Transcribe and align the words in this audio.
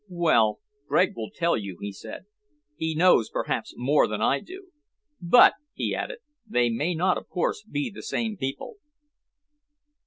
"Well, 0.09 0.61
Gregg 0.87 1.15
will 1.15 1.29
tell 1.29 1.55
you," 1.55 1.77
he 1.79 1.91
said. 1.91 2.25
"He 2.75 2.95
knows, 2.95 3.29
perhaps, 3.29 3.75
more 3.77 4.07
than 4.07 4.19
I 4.19 4.39
do. 4.39 4.69
But," 5.21 5.53
he 5.75 5.93
added, 5.93 6.17
"they 6.47 6.71
may 6.71 6.95
not, 6.95 7.19
of 7.19 7.29
course, 7.29 7.61
be 7.61 7.91
the 7.91 8.01
same 8.01 8.35
people." 8.35 8.77